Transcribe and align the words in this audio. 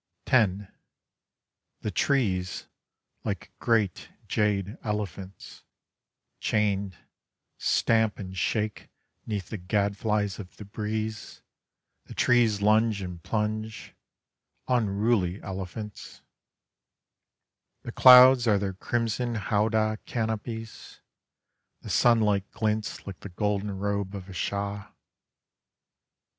X 0.25 0.61
The 1.81 1.91
trees, 1.91 2.65
like 3.23 3.51
great 3.59 4.09
jade 4.27 4.79
elephants, 4.83 5.63
Chained, 6.39 6.95
stamp 7.59 8.17
and 8.17 8.35
shake 8.35 8.89
'neath 9.27 9.49
the 9.49 9.59
gadflies 9.59 10.39
of 10.39 10.57
the 10.57 10.65
breeze 10.65 11.43
The 12.05 12.15
trees 12.15 12.63
lunge 12.63 13.03
and 13.03 13.21
plunge, 13.21 13.93
unruly 14.67 15.39
elephants: 15.43 16.23
The 17.83 17.91
clouds 17.91 18.47
are 18.47 18.57
their 18.57 18.73
crimson 18.73 19.35
howdah 19.35 19.97
canopies, 20.07 20.99
The 21.81 21.91
sunlight 21.91 22.49
glints 22.49 23.05
like 23.05 23.19
the 23.19 23.29
golden 23.29 23.77
robe 23.77 24.15
of 24.15 24.27
a 24.29 24.33
Shah. 24.33 24.89